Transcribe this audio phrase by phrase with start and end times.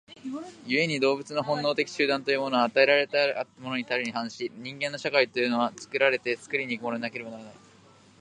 [0.65, 3.19] 故に動物の本能的集団というものは与えられた
[3.59, 7.53] ものたるに反し、人間の社会というのは作られて作り行くものでなければならない。